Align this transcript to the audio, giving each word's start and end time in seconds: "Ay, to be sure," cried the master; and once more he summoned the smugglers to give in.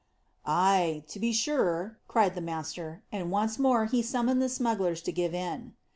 "Ay, 0.47 1.03
to 1.09 1.19
be 1.19 1.31
sure," 1.31 1.99
cried 2.07 2.33
the 2.33 2.41
master; 2.41 3.03
and 3.11 3.29
once 3.29 3.59
more 3.59 3.85
he 3.85 4.01
summoned 4.01 4.41
the 4.41 4.49
smugglers 4.49 4.99
to 4.99 5.11
give 5.11 5.35
in. 5.35 5.75